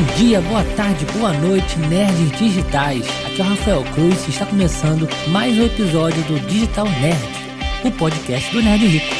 Bom 0.00 0.14
dia, 0.16 0.40
boa 0.40 0.64
tarde, 0.76 1.04
boa 1.12 1.30
noite, 1.34 1.78
nerds 1.78 2.32
digitais. 2.38 3.04
Aqui 3.26 3.42
é 3.42 3.44
o 3.44 3.48
Rafael 3.48 3.84
Cruz 3.92 4.26
e 4.26 4.30
está 4.30 4.46
começando 4.46 5.06
mais 5.28 5.58
um 5.58 5.66
episódio 5.66 6.22
do 6.22 6.40
Digital 6.48 6.88
Nerd, 6.88 7.28
o 7.84 7.90
podcast 7.90 8.50
do 8.50 8.62
Nerd 8.62 8.86
Rico. 8.86 9.14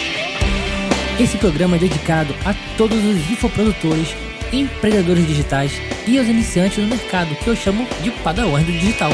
Esse 1.21 1.37
programa 1.37 1.77
é 1.77 1.81
dedicado 1.81 2.35
a 2.47 2.55
todos 2.79 2.97
os 2.97 3.31
infoprodutores, 3.31 4.17
empreendedores 4.55 5.27
digitais 5.27 5.73
e 6.09 6.19
aos 6.19 6.27
iniciantes 6.27 6.79
no 6.79 6.89
mercado, 6.89 7.35
que 7.35 7.49
eu 7.49 7.57
chamo 7.57 7.87
de 8.03 8.11
padawans 8.11 8.65
do 8.65 8.73
digital. 8.73 9.11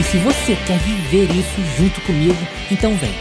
E 0.00 0.02
se 0.02 0.16
você 0.16 0.56
quer 0.66 0.78
viver 0.78 1.30
isso 1.30 1.60
junto 1.76 2.00
comigo, 2.00 2.38
então 2.70 2.96
vem. 2.96 3.14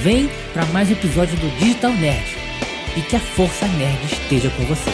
Vem 0.00 0.30
para 0.54 0.64
mais 0.66 0.88
um 0.88 0.92
episódio 0.92 1.36
do 1.36 1.58
Digital 1.58 1.92
Nerd 1.92 2.45
e 2.96 3.02
que 3.02 3.14
a 3.14 3.20
força 3.20 3.68
nerd 3.68 3.98
esteja 4.06 4.48
com 4.50 4.64
você. 4.64 4.90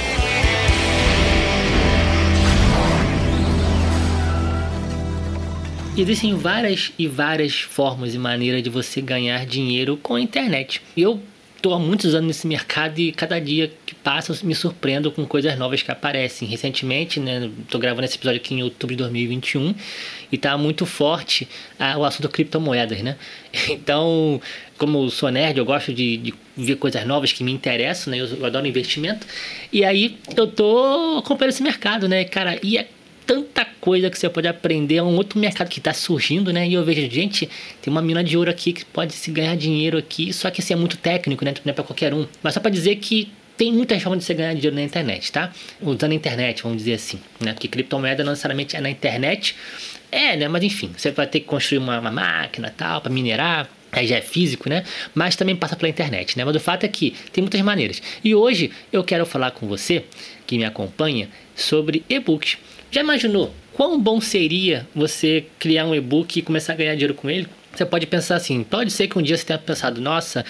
Existem 5.97 6.35
várias 6.35 6.93
e 6.99 7.07
várias 7.07 7.61
formas 7.61 8.15
e 8.15 8.19
maneiras 8.19 8.63
de 8.63 8.71
você 8.71 9.01
ganhar 9.01 9.45
dinheiro 9.47 9.97
com 9.97 10.15
a 10.15 10.21
internet. 10.21 10.83
Eu 10.97 11.21
estou 11.55 11.75
há 11.75 11.79
muitos 11.79 12.15
anos 12.15 12.29
nesse 12.29 12.47
mercado 12.47 12.99
e 12.99 13.13
cada 13.13 13.39
dia 13.39 13.73
eu 14.05 14.47
me 14.47 14.55
surpreendo 14.55 15.11
com 15.13 15.25
coisas 15.25 15.57
novas 15.59 15.83
que 15.83 15.91
aparecem. 15.91 16.49
Recentemente, 16.49 17.21
né, 17.21 17.51
estou 17.61 17.81
gravando 17.81 18.05
esse 18.05 18.17
episódio 18.17 18.41
aqui 18.41 18.55
em 18.55 18.63
outubro 18.63 18.97
de 18.97 19.03
2021 19.03 19.75
e 20.31 20.37
está 20.37 20.57
muito 20.59 20.85
forte 20.85 21.49
ah, 21.79 21.97
o 21.99 22.05
assunto 22.05 22.29
criptomoedas, 22.29 23.01
né? 23.03 23.17
Então, 23.71 24.41
como 24.79 25.09
sou 25.11 25.31
nerd, 25.31 25.59
eu 25.59 25.65
gosto 25.65 25.93
de, 25.93 26.17
de 26.17 26.35
ver 26.57 26.77
coisas 26.77 27.07
novas 27.07 27.33
que 27.33 27.45
me 27.45 27.53
interessam, 27.53 28.11
né? 28.11 28.19
Eu, 28.19 28.27
eu 28.27 28.45
adoro 28.45 28.67
investimento. 28.67 29.27
E 29.73 29.85
aí 29.85 30.19
eu 30.37 30.47
tô 30.47 31.19
acompanhando 31.19 31.53
esse 31.53 31.63
mercado, 31.63 32.09
né, 32.09 32.25
cara? 32.25 32.59
E 32.63 32.79
é 32.79 32.89
tanta 33.27 33.65
coisa 33.81 34.11
que 34.11 34.19
você 34.19 34.29
pode 34.29 34.49
aprender. 34.49 34.97
É 34.97 35.03
um 35.03 35.17
outro 35.17 35.39
mercado 35.39 35.69
que 35.69 35.79
está 35.79 35.93
surgindo, 35.93 36.53
né? 36.53 36.67
E 36.69 36.75
eu 36.75 36.85
vejo, 36.85 37.09
gente, 37.11 37.49
tem 37.81 37.91
uma 37.91 38.03
mina 38.03 38.23
de 38.23 38.37
ouro 38.37 38.51
aqui 38.51 38.73
que 38.73 38.85
pode 38.85 39.13
se 39.13 39.31
ganhar 39.31 39.57
dinheiro 39.57 39.97
aqui. 39.97 40.33
Só 40.33 40.51
que 40.51 40.61
assim, 40.61 40.75
é 40.75 40.77
muito 40.77 40.97
técnico, 40.97 41.45
né? 41.45 41.55
Não 41.65 41.71
é 41.71 41.75
para 41.75 41.85
qualquer 41.85 42.13
um. 42.13 42.27
Mas 42.43 42.55
só 42.55 42.61
para 42.61 42.71
dizer 42.71 42.97
que 42.97 43.31
tem 43.57 43.73
muitas 43.73 44.03
formas 44.03 44.21
de 44.21 44.25
você 44.25 44.35
ganhar 44.35 44.55
dinheiro 44.55 44.75
na 44.75 44.83
internet, 44.83 45.31
tá? 45.31 45.53
Usando 45.81 46.13
a 46.13 46.15
internet, 46.15 46.63
vamos 46.63 46.79
dizer 46.79 46.95
assim, 46.95 47.21
né? 47.41 47.53
Porque 47.53 47.69
criptomoeda 47.69 48.25
não 48.25 48.33
necessariamente 48.33 48.77
é 48.77 48.81
na 48.81 48.91
internet. 48.91 49.55
É, 50.11 50.37
né? 50.37 50.49
Mas 50.49 50.63
enfim, 50.63 50.91
você 50.97 51.11
vai 51.11 51.27
ter 51.27 51.41
que 51.41 51.47
construir 51.47 51.79
uma, 51.79 51.99
uma 51.99 52.11
máquina 52.11 52.73
tal 52.77 53.01
para 53.01 53.11
minerar 53.11 53.69
aí 53.93 54.07
já 54.07 54.17
é 54.17 54.23
físico, 54.23 54.69
né? 54.69 54.85
Mas 55.15 55.37
também 55.37 55.55
passa 55.55 55.77
pela 55.77 55.89
internet, 55.89 56.37
né? 56.37 56.45
Mas 56.45 56.57
o 56.57 56.61
fato 56.61 56.85
é 56.85 56.89
que 56.89 57.15
tem 57.31 57.43
muitas 57.43 57.61
maneiras. 57.61 58.03
E 58.25 58.35
hoje 58.35 58.73
eu 58.91 59.05
quero 59.05 59.27
falar 59.27 59.51
com 59.51 59.67
você, 59.67 60.05
que 60.47 60.57
me 60.57 60.65
acompanha, 60.65 61.29
sobre 61.55 62.03
e-books. 62.09 62.57
Já 62.91 63.03
imaginou 63.03 63.55
quão 63.75 64.01
bom 64.01 64.21
seria 64.21 64.87
você 64.95 65.45
criar 65.59 65.85
um 65.85 65.95
e-book 65.95 66.39
e 66.39 66.43
começar 66.43 66.73
a 66.73 66.77
ganhar 66.77 66.95
dinheiro 66.95 67.15
com 67.15 67.29
ele? 67.29 67.47
Você 67.75 67.87
pode 67.87 68.07
pensar 68.07 68.37
assim, 68.37 68.63
pode 68.63 68.91
ser 68.91 69.09
que 69.09 69.19
um 69.19 69.23
dia 69.23 69.37
você 69.37 69.45
tenha 69.45 69.59
pensado, 69.59 70.01
nossa, 70.01 70.45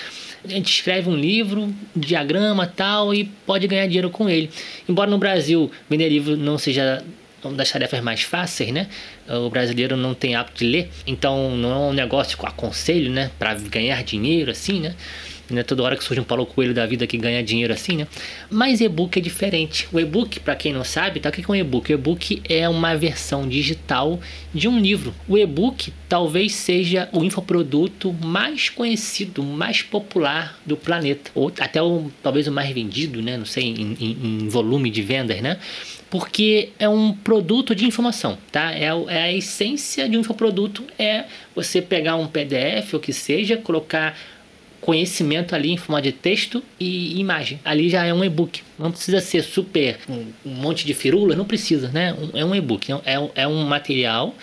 a 0.45 0.49
gente 0.49 0.73
escreve 0.73 1.09
um 1.09 1.17
livro, 1.17 1.63
um 1.63 1.75
diagrama 1.95 2.67
tal, 2.67 3.15
e 3.15 3.25
pode 3.47 3.67
ganhar 3.67 3.87
dinheiro 3.87 4.11
com 4.11 4.29
ele. 4.29 4.51
Embora 4.89 5.11
no 5.11 5.19
Brasil 5.19 5.71
vender 5.89 6.09
livro 6.09 6.37
não 6.37 6.59
seja 6.59 7.03
uma 7.45 7.55
das 7.55 7.71
tarefas 7.71 8.01
mais 8.01 8.23
fáceis, 8.23 8.73
né? 8.73 8.89
O 9.29 9.51
brasileiro 9.51 9.97
não 9.97 10.15
tem 10.15 10.35
hábito 10.35 10.59
de 10.59 10.71
ler, 10.71 10.91
então 11.07 11.57
não 11.57 11.73
é 11.73 11.91
um 11.91 11.93
negócio 11.93 12.37
com 12.37 12.47
aconselho, 12.47 13.11
né? 13.11 13.31
Para 13.39 13.55
ganhar 13.55 14.03
dinheiro 14.05 14.51
assim, 14.51 14.81
né? 14.81 14.95
Né? 15.53 15.63
Toda 15.63 15.83
hora 15.83 15.97
que 15.97 16.05
surge 16.05 16.21
um 16.21 16.25
Paulo 16.25 16.47
Coelho 16.47 16.75
da 16.75 16.87
vida 16.87 17.07
que 17.07 17.17
ganha 17.17 17.43
dinheiro 17.43 17.73
assim, 17.73 17.97
né? 17.97 18.07
Mas 18.51 18.81
e-book 18.81 19.19
é 19.19 19.21
diferente. 19.23 19.89
O 19.93 20.01
e-book, 20.01 20.41
para 20.41 20.55
quem 20.55 20.73
não 20.73 20.85
sabe, 20.85 21.21
tá? 21.21 21.29
o 21.29 21.33
que 21.33 21.43
é 21.43 21.49
um 21.49 21.55
e-book? 21.55 21.93
O 21.93 21.95
e-book 21.95 22.43
é 22.49 22.69
uma 22.69 22.97
versão 22.97 23.49
digital 23.49 24.21
de 24.55 24.69
um 24.69 24.79
livro. 24.79 25.15
O 25.29 25.39
e-book 25.39 25.93
talvez 26.09 26.55
seja 26.55 27.09
o 27.13 27.25
infoproduto 27.25 28.13
mais 28.13 28.69
conhecido, 28.69 29.43
mais 29.43 29.83
popular 29.83 30.59
do 30.65 30.77
planeta. 30.77 31.31
Ou 31.35 31.53
até 31.61 31.83
o, 31.83 32.11
talvez 32.23 32.47
o 32.47 32.53
mais 32.53 32.71
vendido, 32.71 33.23
né? 33.23 33.37
Não 33.37 33.47
sei, 33.47 33.65
em, 33.65 33.97
em, 34.01 34.43
em 34.45 34.49
volume 34.49 34.91
de 34.91 35.03
vendas, 35.03 35.41
né? 35.41 35.59
porque 36.13 36.69
é 36.79 36.87
um 36.87 37.15
produto 37.15 37.75
de 37.75 37.87
informação, 37.87 38.37
tá? 38.53 38.71
É, 38.71 38.89
é, 39.09 39.23
a 39.23 39.33
essência 39.33 40.07
de 40.07 40.15
um 40.15 40.21
infoproduto 40.21 40.85
é 40.99 41.25
você 41.55 41.81
pegar 41.81 42.17
um 42.17 42.27
PDF 42.27 42.93
ou 42.93 43.01
que 43.01 43.15
seja, 43.15 43.57
colocar 43.57 44.15
conhecimento 44.83 45.55
ali 45.55 45.71
em 45.71 45.77
forma 45.77 46.03
de 46.03 46.13
texto 46.13 46.63
e 46.79 47.19
imagem. 47.19 47.59
Ali 47.65 47.89
já 47.89 48.05
é 48.05 48.13
um 48.13 48.23
e-book. 48.23 48.63
Não 48.79 48.91
precisa 48.91 49.21
ser 49.21 49.43
super 49.43 49.99
um, 50.09 50.27
um 50.45 50.55
monte 50.55 50.85
de 50.85 50.93
firula, 50.93 51.35
não 51.35 51.45
precisa, 51.45 51.89
né? 51.89 52.13
Um, 52.13 52.39
é 52.39 52.45
um 52.45 52.55
e-book. 52.55 52.93
É, 53.05 53.19
um, 53.19 53.31
é 53.35 53.49
um 53.49 53.65
material 53.65 54.35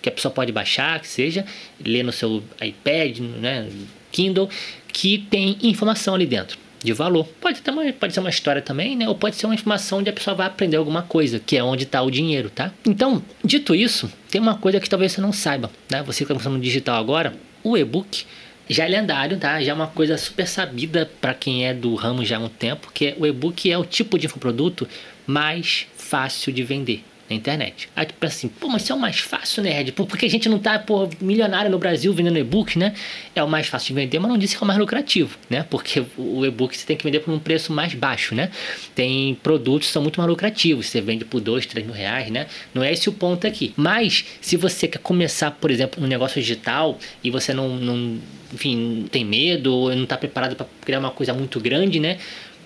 que 0.00 0.08
a 0.08 0.12
pessoa 0.12 0.32
pode 0.32 0.52
baixar, 0.52 1.00
que 1.00 1.08
seja, 1.08 1.44
ler 1.84 2.04
no 2.04 2.12
seu 2.12 2.42
iPad, 2.60 3.18
né, 3.18 3.68
Kindle, 4.12 4.48
que 4.92 5.18
tem 5.28 5.58
informação 5.60 6.14
ali 6.14 6.24
dentro 6.24 6.56
de 6.82 6.92
valor. 6.92 7.26
Pode, 7.40 7.60
ter 7.60 7.72
uma, 7.72 7.92
pode 7.92 8.14
ser 8.14 8.20
uma 8.20 8.30
história 8.30 8.62
também, 8.62 8.94
né? 8.94 9.08
Ou 9.08 9.16
pode 9.16 9.34
ser 9.34 9.46
uma 9.46 9.54
informação 9.56 9.98
onde 9.98 10.08
a 10.08 10.12
pessoa 10.12 10.36
vai 10.36 10.46
aprender 10.46 10.76
alguma 10.76 11.02
coisa, 11.02 11.40
que 11.40 11.56
é 11.56 11.64
onde 11.64 11.82
está 11.82 12.00
o 12.02 12.10
dinheiro, 12.10 12.50
tá? 12.50 12.72
Então, 12.86 13.20
dito 13.44 13.74
isso, 13.74 14.08
tem 14.30 14.40
uma 14.40 14.56
coisa 14.56 14.78
que 14.78 14.88
talvez 14.88 15.10
você 15.10 15.20
não 15.20 15.32
saiba, 15.32 15.68
né? 15.90 16.04
Você 16.04 16.24
que 16.24 16.32
está 16.32 16.48
no 16.48 16.60
digital 16.60 17.00
agora, 17.00 17.34
o 17.64 17.76
e-book 17.76 18.24
já 18.68 18.84
é 18.84 18.88
lendário, 18.88 19.38
tá? 19.38 19.60
Já 19.62 19.72
é 19.72 19.74
uma 19.74 19.86
coisa 19.86 20.18
super 20.18 20.46
sabida 20.46 21.10
para 21.20 21.34
quem 21.34 21.66
é 21.66 21.72
do 21.72 21.94
ramo 21.94 22.24
já 22.24 22.36
há 22.36 22.40
um 22.40 22.48
tempo, 22.48 22.90
que 22.92 23.08
é, 23.08 23.16
o 23.18 23.26
e-book 23.26 23.70
é 23.70 23.78
o 23.78 23.84
tipo 23.84 24.18
de 24.18 24.26
infoproduto 24.26 24.86
mais 25.26 25.86
fácil 25.96 26.52
de 26.52 26.62
vender 26.62 27.02
na 27.28 27.36
internet. 27.36 27.88
Aí 27.94 28.06
tu 28.06 28.14
pensa 28.14 28.36
assim, 28.36 28.48
pô, 28.48 28.68
mas 28.68 28.82
isso 28.82 28.92
é 28.92 28.94
o 28.94 28.98
mais 28.98 29.18
fácil, 29.18 29.62
nerd? 29.62 29.92
Porque 29.92 30.26
a 30.26 30.30
gente 30.30 30.48
não 30.48 30.58
tá, 30.58 30.78
pô, 30.78 31.08
milionário 31.20 31.70
no 31.70 31.78
Brasil 31.78 32.12
vendendo 32.12 32.38
e-book, 32.38 32.78
né? 32.78 32.94
É 33.34 33.42
o 33.42 33.48
mais 33.48 33.66
fácil 33.66 33.88
de 33.88 34.00
vender, 34.00 34.18
mas 34.18 34.30
não 34.30 34.38
disse 34.38 34.56
que 34.56 34.62
é 34.62 34.64
o 34.64 34.66
mais 34.66 34.78
lucrativo, 34.78 35.36
né? 35.50 35.64
Porque 35.68 36.04
o 36.16 36.44
e-book 36.44 36.76
você 36.76 36.86
tem 36.86 36.96
que 36.96 37.04
vender 37.04 37.20
por 37.20 37.32
um 37.32 37.38
preço 37.38 37.72
mais 37.72 37.94
baixo, 37.94 38.34
né? 38.34 38.50
Tem 38.94 39.34
produtos 39.42 39.88
que 39.88 39.92
são 39.92 40.02
muito 40.02 40.18
mais 40.18 40.28
lucrativos, 40.28 40.86
você 40.86 41.00
vende 41.00 41.24
por 41.24 41.40
dois, 41.40 41.66
três 41.66 41.86
mil 41.86 41.94
reais, 41.94 42.30
né? 42.30 42.46
Não 42.74 42.82
é 42.82 42.92
esse 42.92 43.08
o 43.08 43.12
ponto 43.12 43.46
aqui. 43.46 43.74
Mas, 43.76 44.24
se 44.40 44.56
você 44.56 44.88
quer 44.88 44.98
começar, 44.98 45.50
por 45.50 45.70
exemplo, 45.70 46.02
um 46.02 46.06
negócio 46.06 46.40
digital 46.40 46.98
e 47.22 47.30
você 47.30 47.52
não, 47.52 47.76
não 47.76 48.18
enfim, 48.52 49.06
tem 49.10 49.24
medo 49.24 49.74
ou 49.74 49.94
não 49.94 50.04
está 50.04 50.16
preparado 50.16 50.56
para 50.56 50.66
criar 50.84 51.00
uma 51.00 51.10
coisa 51.10 51.34
muito 51.34 51.60
grande, 51.60 52.00
né? 52.00 52.18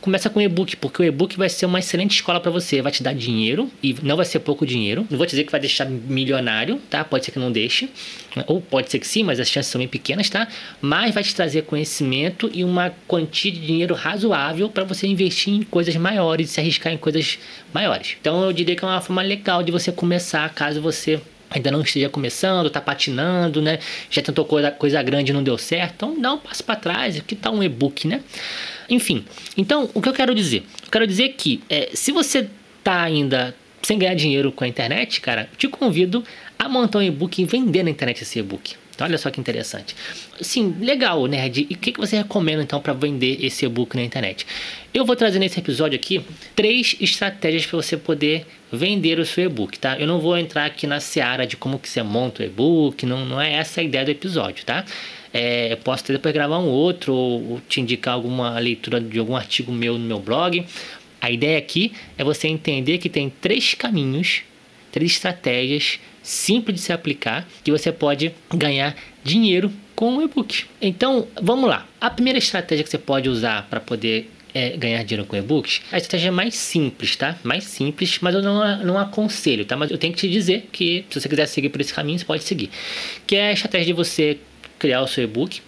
Começa 0.02 0.28
com 0.28 0.40
e-book, 0.40 0.76
porque 0.76 1.00
o 1.00 1.04
e-book 1.04 1.38
vai 1.38 1.48
ser 1.48 1.64
uma 1.64 1.78
excelente 1.78 2.16
escola 2.16 2.40
para 2.40 2.50
você. 2.50 2.82
Vai 2.82 2.90
te 2.90 3.02
dar 3.02 3.14
dinheiro 3.14 3.70
e 3.82 3.96
não 4.02 4.16
vai 4.16 4.26
ser 4.26 4.40
pouco 4.40 4.66
dinheiro. 4.66 5.06
Não 5.08 5.16
vou 5.16 5.26
dizer 5.26 5.44
que 5.44 5.52
vai 5.52 5.60
deixar 5.60 5.86
milionário, 5.88 6.80
tá? 6.90 7.04
Pode 7.04 7.24
ser 7.24 7.30
que 7.30 7.38
não 7.38 7.52
deixe, 7.52 7.88
ou 8.46 8.60
pode 8.60 8.90
ser 8.90 8.98
que 8.98 9.06
sim, 9.06 9.22
mas 9.22 9.38
as 9.38 9.48
chances 9.48 9.70
são 9.70 9.78
bem 9.78 9.88
pequenas, 9.88 10.28
tá? 10.28 10.48
Mas 10.80 11.14
vai 11.14 11.22
te 11.22 11.34
trazer 11.34 11.62
conhecimento 11.62 12.50
e 12.52 12.64
uma 12.64 12.92
quantia 13.06 13.52
de 13.52 13.64
dinheiro 13.64 13.94
razoável 13.94 14.68
para 14.68 14.82
você 14.84 15.06
investir 15.06 15.54
em 15.54 15.62
coisas 15.62 15.94
maiores, 15.96 16.50
se 16.50 16.60
arriscar 16.60 16.92
em 16.92 16.98
coisas 16.98 17.38
maiores. 17.72 18.16
Então 18.20 18.44
eu 18.44 18.52
diria 18.52 18.74
que 18.74 18.84
é 18.84 18.88
uma 18.88 19.00
forma 19.00 19.22
legal 19.22 19.62
de 19.62 19.70
você 19.70 19.92
começar, 19.92 20.52
caso 20.52 20.82
você 20.82 21.20
ainda 21.52 21.70
não 21.70 21.82
esteja 21.82 22.08
começando, 22.08 22.66
está 22.66 22.80
patinando, 22.80 23.60
né? 23.60 23.78
Já 24.10 24.22
tentou 24.22 24.44
coisa, 24.44 24.70
coisa 24.70 25.02
grande 25.02 25.30
e 25.30 25.34
não 25.34 25.42
deu 25.42 25.58
certo, 25.58 25.92
então 25.94 26.20
dá 26.20 26.32
um 26.32 26.38
passo 26.38 26.64
para 26.64 26.76
trás, 26.76 27.20
que 27.20 27.36
tal 27.36 27.54
um 27.54 27.62
e-book, 27.62 28.06
né? 28.08 28.22
Enfim, 28.88 29.24
então 29.56 29.88
o 29.94 30.00
que 30.00 30.08
eu 30.08 30.12
quero 30.12 30.34
dizer? 30.34 30.64
Eu 30.84 30.90
quero 30.90 31.06
dizer 31.06 31.30
que 31.30 31.62
é, 31.68 31.90
se 31.94 32.12
você 32.12 32.48
está 32.78 33.02
ainda 33.02 33.54
sem 33.82 33.98
ganhar 33.98 34.14
dinheiro 34.14 34.52
com 34.52 34.64
a 34.64 34.68
internet, 34.68 35.20
cara, 35.20 35.48
te 35.56 35.68
convido 35.68 36.24
a 36.58 36.68
montar 36.68 36.98
um 36.98 37.02
e-book 37.02 37.40
e 37.40 37.44
vender 37.44 37.82
na 37.82 37.90
internet 37.90 38.22
esse 38.22 38.38
e-book. 38.38 38.81
Então, 38.94 39.06
olha 39.06 39.16
só 39.18 39.30
que 39.30 39.40
interessante. 39.40 39.96
Sim, 40.40 40.76
legal, 40.80 41.24
nerd. 41.26 41.66
E 41.68 41.74
o 41.74 41.78
que, 41.78 41.92
que 41.92 42.00
você 42.00 42.16
recomenda 42.16 42.62
então 42.62 42.80
para 42.80 42.92
vender 42.92 43.44
esse 43.44 43.64
e-book 43.64 43.96
na 43.96 44.02
internet? 44.02 44.46
Eu 44.92 45.04
vou 45.04 45.16
trazer 45.16 45.38
nesse 45.38 45.58
episódio 45.58 45.96
aqui 45.96 46.22
três 46.54 46.94
estratégias 47.00 47.64
para 47.64 47.76
você 47.76 47.96
poder 47.96 48.46
vender 48.70 49.18
o 49.18 49.26
seu 49.26 49.44
e-book, 49.44 49.78
tá? 49.78 49.98
Eu 49.98 50.06
não 50.06 50.20
vou 50.20 50.36
entrar 50.36 50.66
aqui 50.66 50.86
na 50.86 51.00
seara 51.00 51.46
de 51.46 51.56
como 51.56 51.78
que 51.78 51.88
você 51.88 52.02
monta 52.02 52.42
o 52.42 52.46
e-book, 52.46 53.04
não, 53.06 53.24
não 53.24 53.40
é 53.40 53.54
essa 53.54 53.80
a 53.80 53.84
ideia 53.84 54.04
do 54.04 54.10
episódio, 54.10 54.64
tá? 54.64 54.84
É, 55.32 55.76
posso 55.76 56.04
até 56.04 56.12
depois 56.12 56.34
gravar 56.34 56.58
um 56.58 56.68
outro 56.68 57.14
ou 57.14 57.60
te 57.66 57.80
indicar 57.80 58.14
alguma 58.14 58.58
leitura 58.58 59.00
de 59.00 59.18
algum 59.18 59.34
artigo 59.34 59.72
meu 59.72 59.96
no 59.96 60.04
meu 60.04 60.18
blog. 60.18 60.64
A 61.20 61.30
ideia 61.30 61.58
aqui 61.58 61.92
é 62.18 62.24
você 62.24 62.48
entender 62.48 62.98
que 62.98 63.08
tem 63.08 63.30
três 63.30 63.74
caminhos, 63.74 64.42
três 64.92 65.12
estratégias 65.12 65.98
simples 66.22 66.76
de 66.76 66.82
se 66.82 66.92
aplicar 66.92 67.48
que 67.64 67.72
você 67.72 67.90
pode 67.90 68.32
ganhar 68.54 68.94
dinheiro 69.24 69.72
com 69.96 70.16
o 70.16 70.22
e-book. 70.22 70.66
Então, 70.80 71.26
vamos 71.40 71.68
lá. 71.68 71.88
A 72.00 72.10
primeira 72.10 72.38
estratégia 72.38 72.84
que 72.84 72.90
você 72.90 72.98
pode 72.98 73.28
usar 73.28 73.66
para 73.68 73.80
poder 73.80 74.30
é, 74.54 74.76
ganhar 74.76 75.02
dinheiro 75.02 75.26
com 75.26 75.36
e-books, 75.36 75.80
a 75.90 75.96
estratégia 75.96 76.28
é 76.28 76.30
mais 76.30 76.54
simples, 76.54 77.16
tá? 77.16 77.36
Mais 77.42 77.64
simples, 77.64 78.18
mas 78.20 78.34
eu 78.34 78.42
não, 78.42 78.84
não 78.84 78.98
aconselho, 78.98 79.64
tá? 79.64 79.76
Mas 79.76 79.90
eu 79.90 79.98
tenho 79.98 80.12
que 80.12 80.20
te 80.20 80.28
dizer 80.28 80.68
que 80.70 81.04
se 81.08 81.20
você 81.20 81.28
quiser 81.28 81.46
seguir 81.46 81.70
por 81.70 81.80
esse 81.80 81.92
caminho, 81.92 82.18
você 82.18 82.24
pode 82.24 82.44
seguir. 82.44 82.70
Que 83.26 83.36
é 83.36 83.48
a 83.48 83.52
estratégia 83.52 83.86
de 83.86 83.92
você 83.92 84.38
criar 84.78 85.02
o 85.02 85.06
seu 85.06 85.24
e-book, 85.24 85.60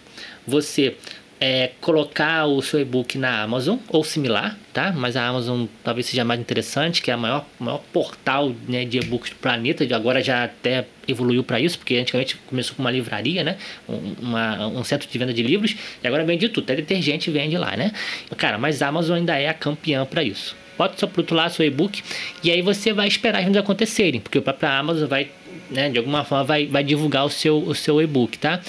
você 0.47 0.97
é, 1.41 1.73
colocar 1.81 2.47
o 2.47 2.63
seu 2.63 2.81
e-book 2.81 3.19
na 3.19 3.43
Amazon 3.43 3.77
ou 3.89 4.05
similar, 4.05 4.59
tá? 4.73 4.93
Mas 4.93 5.17
a 5.17 5.27
Amazon 5.27 5.67
talvez 5.83 6.07
seja 6.07 6.25
mais 6.25 6.41
interessante, 6.41 7.03
que 7.03 7.11
é 7.11 7.15
a 7.15 7.17
maior, 7.17 7.45
maior 7.59 7.83
portal 7.93 8.55
né, 8.69 8.85
de 8.85 8.99
e-books 8.99 9.31
do 9.31 9.37
planeta. 9.37 9.85
Agora 9.95 10.23
já 10.23 10.45
até 10.45 10.87
evoluiu 11.07 11.45
para 11.45 11.61
isso, 11.61 11.79
porque 11.79 11.97
antigamente 11.97 12.37
começou 12.47 12.77
com 12.77 12.83
uma 12.83 12.91
livraria, 12.91 13.45
né? 13.45 13.57
Uma, 13.87 14.67
um 14.69 14.85
centro 14.85 15.09
de 15.09 15.19
venda 15.19 15.35
de 15.35 15.43
livros, 15.43 15.77
e 16.03 16.07
agora 16.07 16.25
vende 16.25 16.49
tudo. 16.49 16.65
Até 16.65 16.77
detergente 16.77 17.31
vende 17.31 17.59
lá, 17.59 17.77
né? 17.77 17.93
Cara, 18.37 18.57
mas 18.59 18.81
a 18.81 18.89
Amazon 18.89 19.19
ainda 19.19 19.39
é 19.39 19.49
a 19.49 19.55
campeã 19.55 20.05
para 20.07 20.23
isso. 20.23 20.57
Bota 20.79 20.99
seu 20.99 21.07
produto 21.07 21.35
lá, 21.35 21.49
seu 21.49 21.65
e-book, 21.65 22.03
e 22.43 22.51
aí 22.51 22.61
você 22.61 22.93
vai 22.93 23.07
esperar 23.07 23.39
as 23.39 23.45
vendas 23.45 23.63
acontecerem, 23.63 24.21
porque 24.21 24.39
o 24.39 24.43
próprio 24.43 24.69
Amazon 24.69 25.09
vai 25.09 25.31
né, 25.71 25.89
de 25.89 25.99
alguma 25.99 26.25
forma 26.25 26.45
vai, 26.45 26.67
vai 26.67 26.85
divulgar 26.85 27.25
o 27.25 27.31
seu, 27.31 27.59
o 27.59 27.75
seu 27.75 28.01
e-book, 28.01 28.39
tá? 28.39 28.61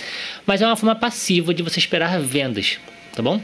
Mas 0.45 0.62
é 0.62 0.65
uma 0.65 0.75
forma 0.75 0.95
passiva 0.95 1.53
de 1.53 1.63
você 1.63 1.80
esperar 1.80 2.19
vendas, 2.19 2.77
tá 3.15 3.21
bom? 3.21 3.42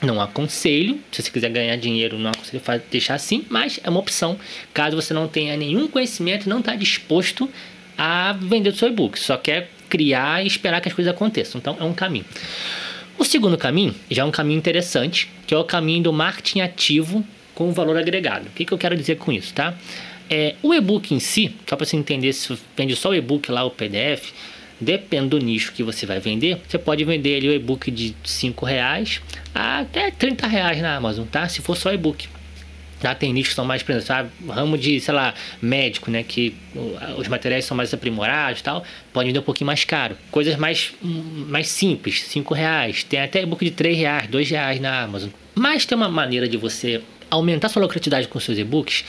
Não 0.00 0.20
aconselho, 0.20 1.00
se 1.10 1.22
você 1.22 1.30
quiser 1.30 1.50
ganhar 1.50 1.76
dinheiro, 1.76 2.18
não 2.18 2.30
aconselho 2.30 2.62
deixar 2.90 3.14
assim, 3.14 3.44
mas 3.48 3.80
é 3.82 3.90
uma 3.90 3.98
opção 3.98 4.38
caso 4.72 4.94
você 4.94 5.12
não 5.12 5.26
tenha 5.26 5.56
nenhum 5.56 5.88
conhecimento 5.88 6.48
não 6.48 6.60
está 6.60 6.76
disposto 6.76 7.50
a 7.96 8.32
vender 8.32 8.70
o 8.70 8.76
seu 8.76 8.88
e-book, 8.88 9.18
só 9.18 9.36
quer 9.36 9.70
criar 9.88 10.44
e 10.44 10.46
esperar 10.46 10.80
que 10.80 10.88
as 10.88 10.94
coisas 10.94 11.12
aconteçam. 11.12 11.58
Então 11.58 11.76
é 11.80 11.84
um 11.84 11.92
caminho. 11.92 12.24
O 13.18 13.24
segundo 13.24 13.58
caminho 13.58 13.94
já 14.08 14.22
é 14.22 14.24
um 14.24 14.30
caminho 14.30 14.58
interessante, 14.58 15.28
que 15.46 15.52
é 15.52 15.58
o 15.58 15.64
caminho 15.64 16.04
do 16.04 16.12
marketing 16.12 16.60
ativo 16.60 17.26
com 17.52 17.72
valor 17.72 17.96
agregado. 17.96 18.46
O 18.46 18.50
que, 18.50 18.64
que 18.64 18.72
eu 18.72 18.78
quero 18.78 18.96
dizer 18.96 19.16
com 19.16 19.32
isso, 19.32 19.52
tá? 19.52 19.74
É, 20.30 20.54
o 20.62 20.74
e-book 20.74 21.14
em 21.14 21.20
si, 21.20 21.54
só 21.66 21.76
para 21.76 21.86
você 21.86 21.96
entender 21.96 22.32
se 22.32 22.56
vende 22.76 22.94
só 22.94 23.10
o 23.10 23.14
e-book 23.14 23.50
lá, 23.50 23.64
o 23.64 23.70
PDF, 23.70 24.32
depende 24.80 25.28
do 25.30 25.38
nicho 25.38 25.72
que 25.72 25.82
você 25.82 26.06
vai 26.06 26.20
vender, 26.20 26.60
você 26.68 26.78
pode 26.78 27.04
vender 27.04 27.36
ali 27.36 27.48
o 27.48 27.52
e-book 27.52 27.90
de 27.90 28.14
5 28.24 28.64
reais 28.64 29.20
até 29.54 30.10
30 30.10 30.46
reais 30.46 30.80
na 30.80 30.96
Amazon, 30.96 31.26
tá? 31.26 31.48
Se 31.48 31.60
for 31.60 31.76
só 31.76 31.92
e-book. 31.92 32.28
Tá? 33.00 33.14
Tem 33.14 33.32
nichos 33.32 33.50
que 33.50 33.54
são 33.54 33.64
mais, 33.64 33.84
sabe? 34.02 34.28
ramo 34.48 34.76
de, 34.76 34.98
sei 34.98 35.14
lá, 35.14 35.32
médico, 35.62 36.10
né? 36.10 36.24
Que 36.24 36.52
os 37.16 37.28
materiais 37.28 37.64
são 37.64 37.76
mais 37.76 37.94
aprimorados 37.94 38.60
tal, 38.60 38.82
pode 39.12 39.28
vender 39.28 39.38
um 39.38 39.42
pouquinho 39.42 39.66
mais 39.66 39.84
caro. 39.84 40.16
Coisas 40.32 40.56
mais, 40.56 40.92
mais 41.00 41.68
simples, 41.68 42.24
5 42.24 42.52
reais. 42.54 43.04
Tem 43.04 43.20
até 43.20 43.42
e-book 43.42 43.64
de 43.64 43.70
3 43.70 43.96
reais, 43.96 44.26
2 44.28 44.50
reais 44.50 44.80
na 44.80 45.02
Amazon. 45.02 45.30
Mas 45.54 45.86
tem 45.86 45.96
uma 45.96 46.08
maneira 46.08 46.48
de 46.48 46.56
você 46.56 47.00
aumentar 47.30 47.68
sua 47.68 47.82
lucratividade 47.82 48.26
com 48.26 48.40
seus 48.40 48.58
e-books 48.58 49.04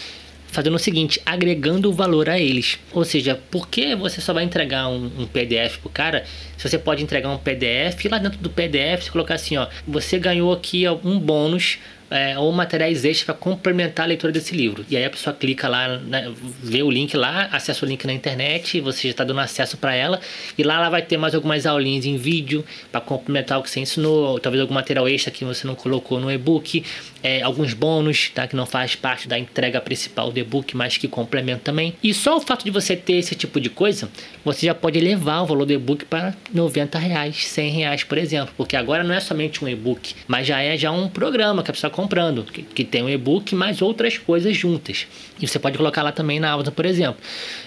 fazendo 0.51 0.75
o 0.75 0.79
seguinte, 0.79 1.21
agregando 1.25 1.93
valor 1.93 2.29
a 2.29 2.39
eles. 2.39 2.79
Ou 2.91 3.05
seja, 3.05 3.39
por 3.49 3.67
que 3.67 3.95
você 3.95 4.19
só 4.19 4.33
vai 4.33 4.43
entregar 4.43 4.87
um, 4.87 5.05
um 5.19 5.25
PDF 5.25 5.77
pro 5.77 5.89
cara 5.89 6.25
se 6.57 6.67
você 6.67 6.77
pode 6.77 7.03
entregar 7.03 7.29
um 7.29 7.37
PDF 7.37 8.05
e 8.05 8.09
lá 8.09 8.17
dentro 8.17 8.39
do 8.39 8.49
PDF 8.49 9.03
você 9.03 9.11
colocar 9.11 9.35
assim, 9.35 9.57
ó, 9.57 9.67
você 9.87 10.19
ganhou 10.19 10.51
aqui 10.51 10.85
um 11.03 11.19
bônus 11.19 11.79
é, 12.09 12.37
ou 12.37 12.51
materiais 12.51 13.05
extras 13.05 13.23
para 13.23 13.35
complementar 13.35 14.05
a 14.05 14.07
leitura 14.07 14.31
desse 14.31 14.55
livro. 14.55 14.85
E 14.89 14.97
aí 14.97 15.05
a 15.05 15.09
pessoa 15.09 15.35
clica 15.35 15.67
lá, 15.67 15.97
né, 15.97 16.31
vê 16.61 16.81
o 16.81 16.89
link 16.89 17.15
lá, 17.15 17.49
acessa 17.51 17.85
o 17.85 17.89
link 17.89 18.05
na 18.05 18.13
internet, 18.13 18.79
você 18.81 19.03
já 19.03 19.11
está 19.11 19.23
dando 19.23 19.39
acesso 19.39 19.77
para 19.77 19.93
ela, 19.93 20.19
e 20.57 20.63
lá 20.63 20.75
ela 20.75 20.89
vai 20.89 21.01
ter 21.01 21.17
mais 21.17 21.35
algumas 21.35 21.65
aulinhas 21.65 22.05
em 22.05 22.17
vídeo 22.17 22.65
para 22.91 23.01
complementar 23.01 23.59
o 23.59 23.63
que 23.63 23.69
você 23.69 23.79
ensinou, 23.79 24.39
talvez 24.39 24.61
algum 24.61 24.73
material 24.73 25.07
extra 25.07 25.31
que 25.31 25.45
você 25.45 25.67
não 25.67 25.75
colocou 25.75 26.19
no 26.19 26.31
e-book, 26.31 26.83
é, 27.21 27.41
alguns 27.41 27.73
bônus 27.73 28.29
tá, 28.33 28.47
que 28.47 28.55
não 28.55 28.65
faz 28.65 28.95
parte 28.95 29.27
da 29.27 29.37
entrega 29.37 29.79
principal 29.81 30.31
do 30.31 30.39
e-book, 30.39 30.75
mas 30.75 30.97
que 30.97 31.07
complementa 31.07 31.61
também. 31.65 31.93
E 32.01 32.13
só 32.13 32.37
o 32.37 32.41
fato 32.41 32.63
de 32.63 32.71
você 32.71 32.95
ter 32.95 33.13
esse 33.13 33.35
tipo 33.35 33.59
de 33.59 33.69
coisa, 33.69 34.09
você 34.43 34.65
já 34.65 34.73
pode 34.73 34.97
elevar 34.97 35.43
o 35.43 35.45
valor 35.45 35.65
do 35.65 35.73
e-book 35.73 36.05
para 36.05 36.33
90 36.53 36.97
reais, 36.97 37.47
100 37.47 37.71
reais, 37.71 38.03
por 38.03 38.17
exemplo, 38.17 38.53
porque 38.55 38.75
agora 38.75 39.03
não 39.03 39.13
é 39.13 39.19
somente 39.19 39.63
um 39.63 39.67
e-book, 39.67 40.15
mas 40.27 40.47
já 40.47 40.61
é 40.61 40.77
já 40.77 40.91
um 40.91 41.07
programa 41.07 41.63
que 41.63 41.69
a 41.69 41.73
pessoa 41.73 41.91
comprando, 41.99 42.45
que, 42.45 42.63
que 42.63 42.85
tem 42.85 43.03
um 43.03 43.09
e-book 43.09 43.53
mais 43.53 43.81
outras 43.81 44.17
coisas 44.17 44.55
juntas. 44.55 45.05
E 45.41 45.45
você 45.45 45.59
pode 45.59 45.77
colocar 45.77 46.01
lá 46.01 46.13
também 46.13 46.39
na 46.39 46.51
Amazon, 46.51 46.73
por 46.73 46.85
exemplo. 46.85 47.21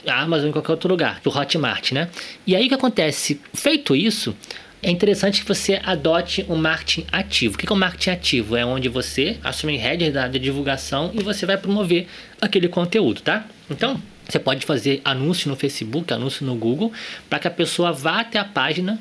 A 0.06 0.22
Amazon 0.22 0.48
em 0.48 0.52
qualquer 0.52 0.72
outro 0.72 0.88
lugar, 0.88 1.20
do 1.22 1.28
Hotmart, 1.28 1.92
né? 1.92 2.08
E 2.46 2.56
aí 2.56 2.64
o 2.64 2.68
que 2.68 2.74
acontece? 2.74 3.38
Feito 3.52 3.94
isso, 3.94 4.34
é 4.82 4.90
interessante 4.90 5.42
que 5.42 5.46
você 5.46 5.80
adote 5.84 6.46
um 6.48 6.56
marketing 6.56 7.06
ativo. 7.12 7.56
O 7.56 7.58
que 7.58 7.70
é 7.70 7.72
um 7.72 7.78
marketing 7.78 8.10
ativo? 8.10 8.56
É 8.56 8.64
onde 8.64 8.88
você 8.88 9.36
assume 9.44 9.76
header 9.76 10.10
da 10.10 10.26
divulgação 10.28 11.10
e 11.12 11.22
você 11.22 11.44
vai 11.44 11.58
promover 11.58 12.06
aquele 12.40 12.68
conteúdo, 12.68 13.20
tá? 13.20 13.44
Então, 13.70 14.00
você 14.26 14.38
pode 14.38 14.64
fazer 14.64 15.02
anúncio 15.04 15.50
no 15.50 15.56
Facebook, 15.56 16.10
anúncio 16.12 16.46
no 16.46 16.54
Google, 16.54 16.90
para 17.28 17.38
que 17.38 17.48
a 17.48 17.50
pessoa 17.50 17.92
vá 17.92 18.20
até 18.20 18.38
a 18.38 18.44
página 18.44 18.98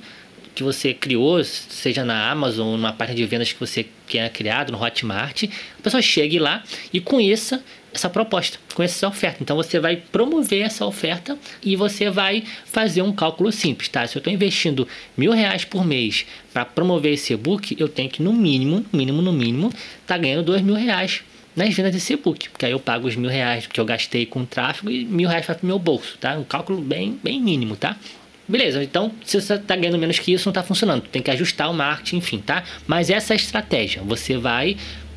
que 0.54 0.64
você 0.64 0.94
criou, 0.94 1.44
seja 1.44 2.04
na 2.04 2.30
Amazon 2.30 2.76
numa 2.76 2.94
página 2.94 3.16
de 3.16 3.26
vendas 3.26 3.52
que 3.52 3.60
você 3.60 3.86
quer 4.08 4.30
criado, 4.30 4.72
no 4.72 4.82
Hotmart, 4.82 5.44
a 5.44 5.82
pessoa 5.82 6.02
chegue 6.02 6.40
lá 6.40 6.64
e 6.92 7.00
conheça 7.00 7.64
essa 7.94 8.10
proposta, 8.10 8.58
conheça 8.74 8.96
essa 8.96 9.08
oferta. 9.08 9.38
Então 9.42 9.56
você 9.56 9.80
vai 9.80 9.98
promover 9.98 10.62
essa 10.62 10.86
oferta 10.86 11.38
e 11.62 11.76
você 11.76 12.10
vai 12.10 12.44
fazer 12.66 13.02
um 13.02 13.12
cálculo 13.12 13.52
simples, 13.52 13.90
tá? 13.90 14.06
Se 14.08 14.18
eu 14.18 14.20
estou 14.20 14.32
investindo 14.32 14.88
mil 15.18 15.32
reais 15.32 15.66
por 15.66 15.86
mês 15.86 16.26
para 16.54 16.66
promover 16.66 17.14
esse 17.14 17.34
e-book, 17.34 17.76
eu 17.80 17.90
tenho 17.90 18.10
que 18.10 18.24
no 18.24 18.34
mínimo, 18.34 18.86
mínimo, 18.94 19.22
no 19.22 19.34
mínimo, 19.34 19.74
tá 20.08 20.18
ganhando 20.18 20.44
dois 20.44 20.62
mil 20.62 20.76
reais 20.76 21.22
nas 21.54 21.74
vendas 21.74 21.92
desse 21.92 22.14
e-book, 22.14 22.50
porque 22.50 22.66
aí 22.66 22.72
eu 22.72 22.80
pago 22.80 23.08
os 23.08 23.16
mil 23.16 23.30
reais 23.30 23.68
que 23.68 23.80
eu 23.80 23.84
gastei 23.84 24.26
com 24.26 24.46
tráfego 24.46 24.90
e 24.90 25.04
mil 25.04 25.28
reais 25.28 25.46
para 25.46 25.60
o 25.62 25.66
meu 25.66 25.78
bolso, 25.78 26.18
tá? 26.18 26.34
Um 26.38 26.46
cálculo 26.46 26.82
bem, 26.82 27.20
bem 27.22 27.42
mínimo, 27.42 27.76
tá? 27.76 27.98
Beleza, 28.52 28.84
então 28.84 29.10
se 29.24 29.40
você 29.40 29.54
está 29.54 29.78
ganhando 29.78 29.98
menos 29.98 30.20
que 30.20 30.34
isso, 30.34 30.46
não 30.46 30.52
está 30.52 30.62
funcionando. 30.62 31.04
Tem 31.04 31.22
que 31.22 31.32
ajustar 31.32 31.72
o 31.72 31.74
marketing, 31.74 32.18
enfim, 32.18 32.40
tá? 32.40 32.66
Mas 32.86 33.10
essa 33.10 33.34
é 33.34 33.36
a 33.36 33.38
estratégia. 33.38 34.02
Você 34.04 34.36
vai 34.36 34.76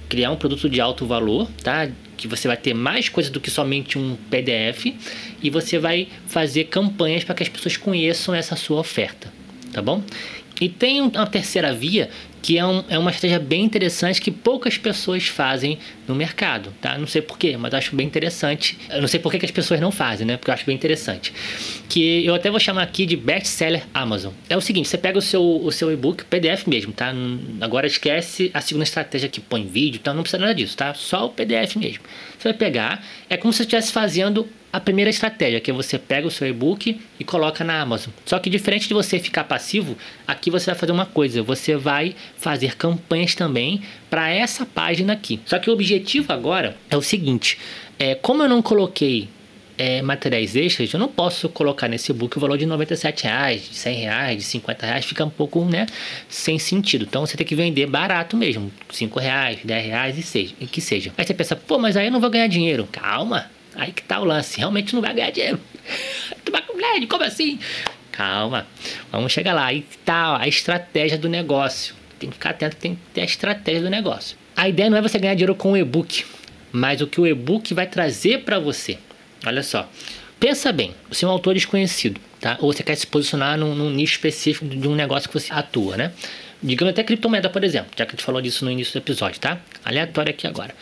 criar 0.08 0.30
um 0.30 0.36
produto 0.36 0.70
de 0.70 0.80
alto 0.80 1.04
valor, 1.04 1.50
tá? 1.60 1.88
Que 2.16 2.28
você 2.28 2.46
vai 2.46 2.56
ter 2.56 2.74
mais 2.74 3.08
coisa 3.08 3.32
do 3.32 3.40
que 3.40 3.50
somente 3.50 3.98
um 3.98 4.16
PDF 4.30 4.94
e 5.42 5.50
você 5.50 5.80
vai 5.80 6.06
fazer 6.28 6.66
campanhas 6.66 7.24
para 7.24 7.34
que 7.34 7.42
as 7.42 7.48
pessoas 7.48 7.76
conheçam 7.76 8.32
essa 8.32 8.54
sua 8.54 8.78
oferta, 8.78 9.32
tá 9.72 9.82
bom? 9.82 10.00
E 10.60 10.68
tem 10.68 11.00
uma 11.00 11.26
terceira 11.26 11.74
via 11.74 12.10
que 12.44 12.58
é, 12.58 12.66
um, 12.66 12.84
é 12.90 12.98
uma 12.98 13.10
estratégia 13.10 13.38
bem 13.38 13.64
interessante 13.64 14.20
que 14.20 14.30
poucas 14.30 14.76
pessoas 14.76 15.26
fazem 15.26 15.78
no 16.06 16.14
mercado, 16.14 16.74
tá? 16.78 16.98
Não 16.98 17.06
sei 17.06 17.22
porquê, 17.22 17.56
mas 17.56 17.72
acho 17.72 17.96
bem 17.96 18.06
interessante. 18.06 18.78
Eu 18.90 19.00
não 19.00 19.08
sei 19.08 19.18
por 19.18 19.32
que 19.32 19.42
as 19.42 19.50
pessoas 19.50 19.80
não 19.80 19.90
fazem, 19.90 20.26
né? 20.26 20.36
Porque 20.36 20.50
eu 20.50 20.54
acho 20.54 20.66
bem 20.66 20.76
interessante. 20.76 21.32
Que 21.88 22.22
eu 22.22 22.34
até 22.34 22.50
vou 22.50 22.60
chamar 22.60 22.82
aqui 22.82 23.06
de 23.06 23.16
best-seller 23.16 23.84
Amazon. 23.94 24.30
É 24.46 24.54
o 24.58 24.60
seguinte, 24.60 24.90
você 24.90 24.98
pega 24.98 25.18
o 25.18 25.22
seu, 25.22 25.42
o 25.42 25.72
seu 25.72 25.90
e-book, 25.90 26.26
PDF 26.26 26.66
mesmo, 26.66 26.92
tá? 26.92 27.14
Agora 27.62 27.86
esquece 27.86 28.50
a 28.52 28.60
segunda 28.60 28.84
estratégia 28.84 29.26
que 29.26 29.40
põe 29.40 29.66
vídeo, 29.66 29.98
então 29.98 30.12
não 30.12 30.22
precisa 30.22 30.42
nada 30.42 30.54
disso, 30.54 30.76
tá? 30.76 30.92
Só 30.92 31.24
o 31.24 31.30
PDF 31.30 31.76
mesmo. 31.76 32.04
Você 32.38 32.48
vai 32.50 32.58
pegar, 32.58 33.02
é 33.30 33.38
como 33.38 33.54
se 33.54 33.56
você 33.56 33.62
estivesse 33.62 33.90
fazendo 33.90 34.46
a 34.74 34.80
primeira 34.80 35.08
estratégia, 35.08 35.60
que 35.60 35.70
é 35.70 35.74
você 35.74 35.96
pega 35.96 36.26
o 36.26 36.30
seu 36.32 36.48
e-book 36.48 37.00
e 37.20 37.22
coloca 37.22 37.62
na 37.62 37.80
Amazon. 37.80 38.12
Só 38.26 38.40
que 38.40 38.50
diferente 38.50 38.88
de 38.88 38.92
você 38.92 39.20
ficar 39.20 39.44
passivo, 39.44 39.96
aqui 40.26 40.50
você 40.50 40.66
vai 40.66 40.74
fazer 40.74 40.90
uma 40.90 41.06
coisa, 41.06 41.44
você 41.44 41.76
vai 41.76 42.16
fazer 42.36 42.76
campanhas 42.76 43.34
também 43.34 43.82
para 44.10 44.30
essa 44.30 44.66
página 44.66 45.12
aqui. 45.12 45.40
Só 45.46 45.58
que 45.58 45.70
o 45.70 45.72
objetivo 45.72 46.32
agora 46.32 46.76
é 46.90 46.96
o 46.96 47.02
seguinte, 47.02 47.58
é, 47.98 48.14
como 48.14 48.42
eu 48.42 48.48
não 48.48 48.60
coloquei 48.60 49.28
é, 49.76 50.02
materiais 50.02 50.54
extras, 50.54 50.92
eu 50.92 51.00
não 51.00 51.08
posso 51.08 51.48
colocar 51.48 51.88
nesse 51.88 52.12
e-book 52.12 52.36
o 52.36 52.40
valor 52.40 52.56
de 52.56 52.66
97 52.66 53.24
reais, 53.24 53.68
de 53.68 53.74
100 53.74 53.96
reais, 53.96 54.38
de 54.38 54.44
50 54.44 54.86
reais, 54.86 55.04
fica 55.04 55.24
um 55.24 55.30
pouco 55.30 55.64
né, 55.64 55.86
sem 56.28 56.58
sentido. 56.58 57.04
Então 57.04 57.26
você 57.26 57.36
tem 57.36 57.46
que 57.46 57.54
vender 57.54 57.86
barato 57.86 58.36
mesmo, 58.36 58.70
5 58.90 59.18
reais, 59.18 59.58
10 59.64 59.86
reais 59.86 60.18
e 60.18 60.22
seja, 60.22 60.54
que 60.70 60.80
seja. 60.80 61.12
Aí 61.16 61.26
você 61.26 61.34
pensa, 61.34 61.56
pô, 61.56 61.78
mas 61.78 61.96
aí 61.96 62.06
eu 62.06 62.12
não 62.12 62.20
vou 62.20 62.30
ganhar 62.30 62.46
dinheiro. 62.46 62.88
Calma, 62.90 63.50
Aí 63.76 63.92
que 63.92 64.02
tá 64.02 64.20
o 64.20 64.24
lance, 64.24 64.58
realmente 64.58 64.94
não 64.94 65.02
vai 65.02 65.12
ganhar 65.12 65.30
dinheiro. 65.30 65.60
Tomar 66.44 66.62
com 66.62 66.76
LED, 66.76 67.06
como 67.06 67.24
assim? 67.24 67.58
Calma, 68.12 68.66
vamos 69.10 69.32
chegar 69.32 69.52
lá. 69.52 69.66
Aí 69.66 69.84
tá 70.04 70.40
a 70.40 70.46
estratégia 70.46 71.18
do 71.18 71.28
negócio. 71.28 71.94
Tem 72.18 72.28
que 72.30 72.34
ficar 72.34 72.50
atento, 72.50 72.76
tem 72.76 72.94
que 72.94 73.00
ter 73.12 73.20
a 73.22 73.24
estratégia 73.24 73.82
do 73.82 73.90
negócio. 73.90 74.36
A 74.56 74.68
ideia 74.68 74.88
não 74.88 74.96
é 74.96 75.02
você 75.02 75.18
ganhar 75.18 75.34
dinheiro 75.34 75.54
com 75.54 75.72
o 75.72 75.76
e-book, 75.76 76.24
mas 76.72 77.00
o 77.00 77.06
que 77.06 77.20
o 77.20 77.26
e-book 77.26 77.74
vai 77.74 77.86
trazer 77.86 78.44
para 78.44 78.58
você. 78.58 78.98
Olha 79.46 79.62
só, 79.62 79.88
pensa 80.38 80.72
bem, 80.72 80.94
você 81.08 81.24
é 81.24 81.28
um 81.28 81.30
autor 81.30 81.54
desconhecido, 81.54 82.20
tá? 82.40 82.56
Ou 82.60 82.72
você 82.72 82.82
quer 82.82 82.94
se 82.94 83.06
posicionar 83.06 83.58
num, 83.58 83.74
num 83.74 83.90
nicho 83.90 84.14
específico 84.14 84.66
de 84.66 84.88
um 84.88 84.94
negócio 84.94 85.28
que 85.28 85.38
você 85.38 85.52
atua, 85.52 85.96
né? 85.96 86.12
Digamos 86.62 86.92
até 86.92 87.02
criptomoeda, 87.02 87.50
por 87.50 87.62
exemplo, 87.62 87.90
já 87.96 88.06
que 88.06 88.12
a 88.12 88.14
gente 88.16 88.24
falou 88.24 88.40
disso 88.40 88.64
no 88.64 88.70
início 88.70 88.92
do 88.92 88.98
episódio, 89.04 89.38
tá? 89.40 89.58
Aleatório 89.84 90.30
aqui 90.30 90.46
agora. 90.46 90.74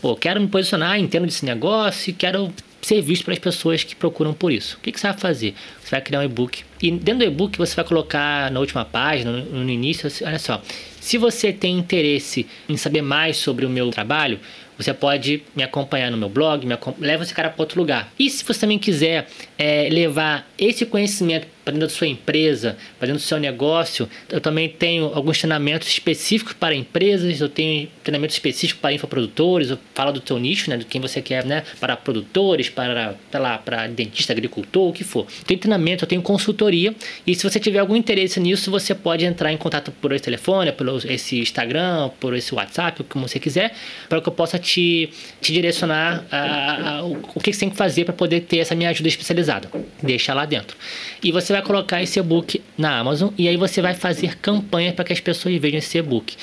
Pô, 0.00 0.16
quero 0.16 0.40
me 0.40 0.48
posicionar, 0.48 0.98
entendo 0.98 1.26
desse 1.26 1.44
negócio 1.44 2.12
quero 2.14 2.52
ser 2.82 3.00
visto 3.00 3.24
para 3.24 3.32
as 3.32 3.38
pessoas 3.38 3.84
que 3.84 3.94
procuram 3.94 4.34
por 4.34 4.52
isso. 4.52 4.76
O 4.76 4.80
que, 4.80 4.90
que 4.90 5.00
você 5.00 5.06
vai 5.06 5.16
fazer? 5.16 5.54
Você 5.80 5.90
vai 5.90 6.00
criar 6.00 6.20
um 6.20 6.24
e-book. 6.24 6.64
E 6.82 6.90
dentro 6.90 7.20
do 7.20 7.24
e-book 7.24 7.56
você 7.56 7.76
vai 7.76 7.84
colocar 7.84 8.50
na 8.50 8.58
última 8.58 8.84
página, 8.84 9.30
no, 9.30 9.64
no 9.64 9.70
início, 9.70 10.08
assim, 10.08 10.24
olha 10.24 10.38
só. 10.38 10.60
Se 11.00 11.16
você 11.16 11.52
tem 11.52 11.78
interesse 11.78 12.46
em 12.68 12.76
saber 12.76 13.02
mais 13.02 13.36
sobre 13.36 13.64
o 13.64 13.70
meu 13.70 13.90
trabalho, 13.90 14.40
você 14.76 14.92
pode 14.92 15.42
me 15.54 15.62
acompanhar 15.62 16.10
no 16.10 16.16
meu 16.16 16.28
blog, 16.28 16.66
me 16.66 16.76
leva 16.98 17.22
esse 17.22 17.32
cara 17.32 17.50
para 17.50 17.62
outro 17.62 17.78
lugar. 17.78 18.12
E 18.18 18.28
se 18.28 18.44
você 18.44 18.60
também 18.60 18.78
quiser 18.78 19.28
é, 19.56 19.88
levar 19.88 20.50
esse 20.58 20.84
conhecimento 20.84 21.46
para 21.64 21.72
dentro 21.72 21.88
da 21.88 21.94
sua 21.94 22.06
empresa, 22.06 22.76
para 22.98 23.06
dentro 23.06 23.22
do 23.22 23.26
seu 23.26 23.38
negócio. 23.38 24.08
Eu 24.28 24.40
também 24.40 24.68
tenho 24.68 25.06
alguns 25.14 25.38
treinamentos 25.38 25.88
específicos 25.88 26.54
para 26.54 26.74
empresas, 26.74 27.40
eu 27.40 27.48
tenho 27.48 27.88
treinamento 28.02 28.32
específico 28.32 28.80
para 28.80 28.92
infoprodutores, 28.92 29.70
eu 29.70 29.78
falo 29.94 30.12
do 30.12 30.20
teu 30.20 30.38
nicho, 30.38 30.70
né, 30.70 30.76
de 30.76 30.84
quem 30.84 31.00
você 31.00 31.22
quer, 31.22 31.44
né, 31.44 31.62
para 31.80 31.96
produtores, 31.96 32.68
para, 32.68 33.16
lá, 33.34 33.58
para 33.58 33.86
dentista, 33.86 34.32
agricultor, 34.32 34.88
o 34.88 34.92
que 34.92 35.04
for. 35.04 35.26
Tem 35.46 35.56
treinamento, 35.56 36.04
eu 36.04 36.08
tenho 36.08 36.22
consultoria 36.22 36.94
e 37.26 37.34
se 37.34 37.42
você 37.42 37.60
tiver 37.60 37.78
algum 37.78 37.96
interesse 37.96 38.40
nisso, 38.40 38.70
você 38.70 38.94
pode 38.94 39.24
entrar 39.24 39.52
em 39.52 39.56
contato 39.56 39.92
por 39.92 40.12
esse 40.12 40.24
telefone, 40.24 40.72
por 40.72 40.86
esse 41.08 41.40
Instagram, 41.40 42.10
por 42.20 42.34
esse 42.34 42.54
WhatsApp, 42.54 43.04
como 43.04 43.28
você 43.28 43.38
quiser, 43.38 43.74
para 44.08 44.20
que 44.20 44.28
eu 44.28 44.32
possa 44.32 44.58
te, 44.58 45.10
te 45.40 45.52
direcionar 45.52 46.24
a, 46.30 46.38
a, 46.38 46.91
o, 47.02 47.40
que 47.40 47.52
você 47.52 47.60
tem 47.60 47.70
que 47.70 47.76
fazer 47.76 48.04
para 48.04 48.14
poder 48.14 48.40
ter 48.40 48.58
essa 48.58 48.74
minha 48.74 48.90
ajuda 48.90 49.08
especializada. 49.08 49.70
Deixa 50.02 50.32
lá 50.34 50.44
dentro. 50.44 50.76
E 51.22 51.30
você 51.32 51.52
vai 51.52 51.62
colocar 51.62 52.02
esse 52.02 52.18
e-book 52.18 52.62
na 52.76 52.98
Amazon 52.98 53.30
e 53.36 53.48
aí 53.48 53.56
você 53.56 53.80
vai 53.80 53.94
fazer 53.94 54.36
campanha 54.38 54.92
para 54.92 55.04
que 55.04 55.12
as 55.12 55.20
pessoas 55.20 55.56
vejam 55.56 55.78
esse 55.78 55.98
e-book 55.98 56.36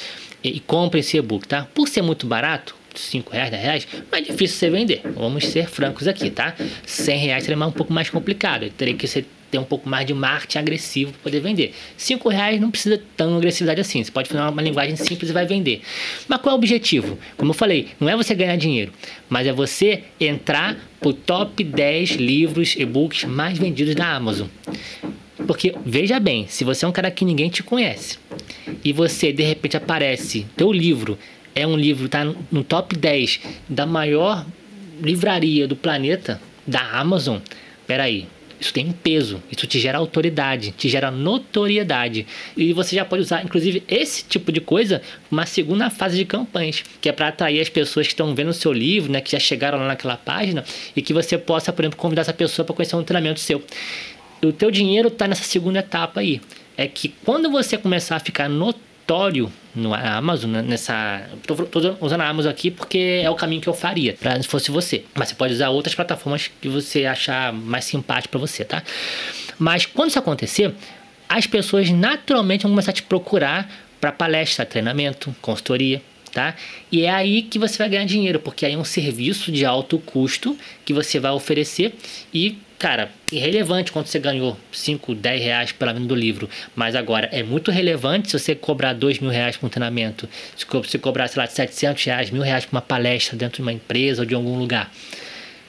e, 0.43 0.57
e 0.57 0.59
comprem 0.59 1.01
esse 1.01 1.17
e-book, 1.17 1.47
tá? 1.47 1.67
Por 1.73 1.87
ser 1.87 2.01
muito 2.01 2.25
barato, 2.25 2.75
5 2.95 3.31
reais, 3.31 3.51
10 3.51 3.63
reais, 3.63 3.87
mais 4.11 4.25
difícil 4.25 4.57
você 4.57 4.69
vender. 4.69 5.01
Vamos 5.15 5.45
ser 5.45 5.67
francos 5.67 6.07
aqui, 6.07 6.29
tá? 6.29 6.55
100 6.85 7.17
reais 7.17 7.43
seria 7.43 7.65
um 7.65 7.71
pouco 7.71 7.93
mais 7.93 8.09
complicado. 8.09 8.69
Teria 8.71 8.93
que 8.93 9.07
ser, 9.07 9.25
ter 9.49 9.57
um 9.57 9.63
pouco 9.63 9.89
mais 9.89 10.05
de 10.05 10.13
marketing 10.13 10.57
agressivo 10.57 11.11
para 11.11 11.21
poder 11.23 11.39
vender. 11.39 11.73
5 11.97 12.29
reais 12.29 12.59
não 12.59 12.71
precisa 12.71 13.01
tão 13.15 13.37
agressividade 13.37 13.81
assim. 13.81 14.03
Você 14.03 14.11
pode 14.11 14.29
fazer 14.29 14.41
uma 14.41 14.61
linguagem 14.61 14.95
simples 14.95 15.29
e 15.29 15.33
vai 15.33 15.45
vender. 15.45 15.81
Mas 16.27 16.41
qual 16.41 16.51
é 16.51 16.55
o 16.55 16.57
objetivo? 16.57 17.17
Como 17.37 17.51
eu 17.51 17.55
falei, 17.55 17.89
não 17.99 18.09
é 18.09 18.15
você 18.15 18.35
ganhar 18.35 18.55
dinheiro, 18.55 18.91
mas 19.29 19.47
é 19.47 19.53
você 19.53 20.03
entrar 20.19 20.77
pro 20.99 21.13
top 21.13 21.63
10 21.63 22.11
livros, 22.11 22.75
e-books 22.77 23.25
mais 23.25 23.57
vendidos 23.57 23.95
da 23.95 24.15
Amazon. 24.15 24.47
Porque 25.47 25.73
veja 25.85 26.19
bem, 26.19 26.45
se 26.47 26.63
você 26.63 26.85
é 26.85 26.87
um 26.87 26.91
cara 26.91 27.09
que 27.09 27.25
ninguém 27.25 27.49
te 27.49 27.63
conhece 27.63 28.19
e 28.83 28.93
você 28.93 29.31
de 29.31 29.43
repente 29.43 29.75
aparece, 29.75 30.45
teu 30.55 30.71
livro 30.71 31.17
é 31.55 31.65
um 31.65 31.75
livro 31.75 32.07
tá 32.07 32.23
no 32.51 32.63
top 32.63 32.95
10 32.95 33.39
da 33.67 33.85
maior 33.85 34.45
livraria 35.01 35.67
do 35.67 35.75
planeta, 35.75 36.39
da 36.67 36.81
Amazon. 36.99 37.39
Peraí, 37.87 38.27
isso 38.59 38.73
tem 38.73 38.87
um 38.87 38.91
peso, 38.91 39.41
isso 39.51 39.65
te 39.65 39.79
gera 39.79 39.97
autoridade, 39.97 40.71
te 40.71 40.89
gera 40.89 41.09
notoriedade. 41.09 42.27
E 42.57 42.73
você 42.73 42.95
já 42.95 43.05
pode 43.05 43.21
usar, 43.21 43.43
inclusive, 43.43 43.83
esse 43.87 44.23
tipo 44.25 44.51
de 44.51 44.59
coisa 44.59 45.01
uma 45.31 45.45
segunda 45.45 45.89
fase 45.89 46.17
de 46.17 46.25
campanhas, 46.25 46.83
que 46.99 47.07
é 47.07 47.11
para 47.11 47.29
atrair 47.29 47.61
as 47.61 47.69
pessoas 47.69 48.07
que 48.07 48.13
estão 48.13 48.35
vendo 48.35 48.49
o 48.49 48.53
seu 48.53 48.73
livro, 48.73 49.11
né, 49.11 49.21
que 49.21 49.31
já 49.31 49.39
chegaram 49.39 49.79
lá 49.79 49.87
naquela 49.87 50.17
página, 50.17 50.63
e 50.95 51.01
que 51.01 51.13
você 51.13 51.37
possa, 51.37 51.71
por 51.71 51.83
exemplo, 51.83 51.97
convidar 51.97 52.21
essa 52.21 52.33
pessoa 52.33 52.65
para 52.65 52.75
conhecer 52.75 52.95
um 52.95 53.03
treinamento 53.03 53.39
seu. 53.39 53.63
O 54.43 54.51
teu 54.51 54.71
dinheiro 54.71 55.07
está 55.07 55.27
nessa 55.27 55.43
segunda 55.43 55.79
etapa 55.79 56.19
aí. 56.19 56.41
É 56.77 56.87
que 56.87 57.09
quando 57.25 57.49
você 57.49 57.77
começar 57.77 58.15
a 58.15 58.19
ficar 58.19 58.47
notório 58.49 58.88
no 59.75 59.93
Amazon, 59.93 60.51
né, 60.51 60.61
nessa. 60.61 61.27
Tô, 61.45 61.55
tô, 61.55 61.95
usando 62.01 62.21
a 62.21 62.27
Amazon 62.27 62.51
aqui 62.51 62.69
porque 62.69 63.21
é 63.23 63.29
o 63.29 63.35
caminho 63.35 63.61
que 63.61 63.67
eu 63.67 63.73
faria, 63.73 64.13
pra, 64.13 64.41
se 64.41 64.47
fosse 64.47 64.69
você. 64.71 65.03
Mas 65.15 65.29
você 65.29 65.35
pode 65.35 65.53
usar 65.53 65.69
outras 65.69 65.95
plataformas 65.95 66.49
que 66.61 66.67
você 66.67 67.05
achar 67.05 67.51
mais 67.53 67.85
simpático 67.85 68.31
para 68.31 68.39
você, 68.39 68.63
tá? 68.63 68.83
Mas 69.57 69.85
quando 69.85 70.09
isso 70.09 70.19
acontecer, 70.19 70.73
as 71.27 71.47
pessoas 71.47 71.89
naturalmente 71.89 72.63
vão 72.63 72.71
começar 72.71 72.91
a 72.91 72.93
te 72.93 73.03
procurar 73.03 73.69
para 73.99 74.11
palestra, 74.11 74.65
treinamento, 74.65 75.35
consultoria, 75.41 76.01
tá? 76.31 76.55
E 76.91 77.03
é 77.03 77.09
aí 77.09 77.41
que 77.41 77.59
você 77.59 77.77
vai 77.77 77.89
ganhar 77.89 78.05
dinheiro, 78.05 78.39
porque 78.39 78.65
aí 78.65 78.73
é 78.73 78.77
um 78.77 78.83
serviço 78.85 79.51
de 79.51 79.65
alto 79.65 79.99
custo 79.99 80.57
que 80.85 80.93
você 80.93 81.19
vai 81.19 81.31
oferecer 81.31 81.93
e 82.33 82.57
cara, 82.79 83.11
irrelevante 83.29 83.91
quando 83.91 84.07
você 84.07 84.17
ganhou 84.17 84.57
5, 84.71 85.13
10 85.13 85.43
reais 85.43 85.71
pela 85.73 85.93
venda 85.93 86.07
do 86.07 86.15
livro. 86.15 86.49
Mas 86.73 86.95
agora, 86.95 87.29
é 87.31 87.43
muito 87.43 87.69
relevante 87.69 88.31
se 88.31 88.39
você 88.39 88.55
cobrar 88.55 88.93
2 88.93 89.19
mil 89.19 89.29
reais 89.29 89.57
por 89.57 89.67
um 89.67 89.69
treinamento. 89.69 90.27
Se 90.55 90.65
você 90.65 90.97
cobrar, 90.97 91.27
sei 91.27 91.41
lá, 91.41 91.47
700 91.47 92.03
reais, 92.05 92.31
mil 92.31 92.41
reais 92.41 92.65
por 92.65 92.73
uma 92.73 92.81
palestra 92.81 93.37
dentro 93.37 93.57
de 93.57 93.61
uma 93.61 93.73
empresa 93.73 94.21
ou 94.21 94.25
de 94.25 94.33
algum 94.33 94.57
lugar. 94.57 94.89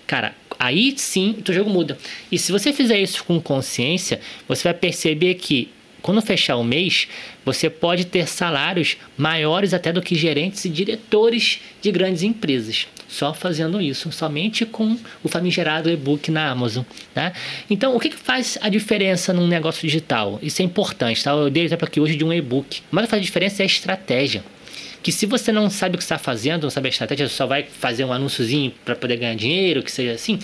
Cara, 0.07 0.35
aí 0.59 0.95
sim 0.97 1.37
o 1.39 1.43
teu 1.43 1.55
jogo 1.55 1.69
muda. 1.69 1.99
E 2.31 2.39
se 2.39 2.53
você 2.53 2.73
fizer 2.73 3.01
isso 3.01 3.25
com 3.25 3.41
consciência, 3.41 4.21
você 4.47 4.63
vai 4.65 4.75
perceber 4.75 5.35
que 5.35 5.69
quando 6.03 6.21
fechar 6.23 6.57
o 6.57 6.65
mês, 6.65 7.09
você 7.45 7.69
pode 7.69 8.05
ter 8.05 8.27
salários 8.27 8.97
maiores 9.17 9.75
até 9.75 9.93
do 9.93 10.03
que 10.03 10.15
gerentes 10.15 10.65
e 10.65 10.69
diretores 10.69 11.61
de 11.81 11.91
grandes 11.91 12.23
empresas. 12.23 12.87
Só 13.09 13.35
fazendo 13.35 13.81
isso, 13.81 14.13
somente 14.13 14.65
com 14.65 14.97
o 15.23 15.29
famigerado 15.29 15.91
e-book 15.91 16.31
na 16.31 16.49
Amazon. 16.49 16.85
Tá? 17.13 17.33
Então, 17.69 17.97
o 17.97 18.01
que, 18.01 18.11
que 18.11 18.17
faz 18.17 18.57
a 18.61 18.69
diferença 18.69 19.33
num 19.33 19.49
negócio 19.49 19.83
digital? 19.83 20.39
Isso 20.41 20.63
é 20.63 20.65
importante. 20.65 21.23
Tá? 21.23 21.33
Eu 21.33 21.51
dei 21.51 21.65
exemplo 21.65 21.87
aqui 21.87 22.01
hoje 22.01 22.15
de 22.15 22.25
um 22.25 22.33
e-book. 22.33 22.83
Mas 22.91 23.05
o 23.05 23.07
que 23.07 23.11
faz 23.11 23.21
a 23.21 23.25
diferença 23.25 23.63
é 23.63 23.65
a 23.65 23.67
estratégia 23.67 24.45
que 25.03 25.11
se 25.11 25.27
você 25.27 25.51
não 25.51 25.71
sabe 25.71 25.95
o 25.95 25.99
que 25.99 26.05
está 26.05 26.19
fazendo, 26.19 26.65
não 26.65 26.71
sabe 26.71 26.89
a 26.89 26.91
estratégia, 26.91 27.27
só 27.29 27.47
vai 27.47 27.63
fazer 27.65 28.05
um 28.05 28.13
anúnciozinho 28.13 28.73
para 28.85 28.95
poder 28.95 29.17
ganhar 29.17 29.35
dinheiro, 29.35 29.83
que 29.83 29.91
seja 29.91 30.13
assim, 30.13 30.39